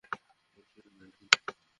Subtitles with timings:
[0.51, 1.27] ফুল স্পিডে যান এখন!